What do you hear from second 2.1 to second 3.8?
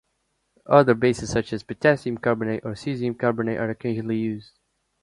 carbonate or cesium carbonate are